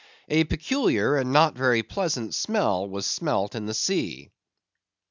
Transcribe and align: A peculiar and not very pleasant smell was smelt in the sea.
A 0.29 0.45
peculiar 0.45 1.15
and 1.15 1.31
not 1.31 1.53
very 1.53 1.83
pleasant 1.83 2.33
smell 2.33 2.89
was 2.89 3.05
smelt 3.05 3.53
in 3.53 3.67
the 3.67 3.75
sea. 3.75 4.31